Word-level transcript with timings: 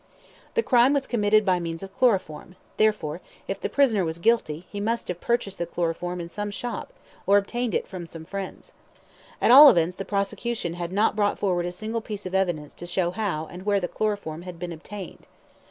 The 0.55 0.63
crime 0.63 0.93
was 0.93 1.05
committed 1.05 1.45
by 1.45 1.59
means 1.59 1.83
of 1.83 1.95
chloroform; 1.95 2.55
therefore, 2.77 3.21
if 3.47 3.59
the 3.59 3.69
prisoner 3.69 4.03
was 4.03 4.17
guilty, 4.17 4.65
he 4.71 4.79
must 4.79 5.07
have 5.09 5.21
purchased 5.21 5.59
the 5.59 5.67
chloroform 5.67 6.19
in 6.19 6.27
some 6.27 6.49
shop, 6.49 6.91
or 7.27 7.37
obtained 7.37 7.75
it 7.75 7.87
from 7.87 8.07
some 8.07 8.25
friends. 8.25 8.73
At 9.39 9.51
all 9.51 9.69
events, 9.69 9.95
the 9.97 10.03
prosecution 10.03 10.73
had 10.73 10.91
not 10.91 11.15
brought 11.15 11.37
forward 11.37 11.67
a 11.67 11.71
single 11.71 12.01
piece 12.01 12.25
of 12.25 12.33
evidence 12.33 12.73
to 12.73 12.87
show 12.87 13.11
how, 13.11 13.47
and 13.51 13.63
where 13.63 13.79
the 13.79 13.87
chloroform 13.87 14.41
had 14.41 14.57
been 14.57 14.71
obtained. 14.73 15.27